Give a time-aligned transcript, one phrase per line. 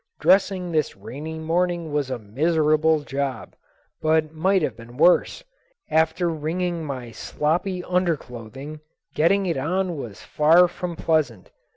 [0.19, 3.53] Dressing this rainy morning was a miserable job,
[4.01, 5.43] but might have been worse.
[5.91, 8.79] After wringing my sloppy underclothing,
[9.13, 11.51] getting it on was far from pleasant.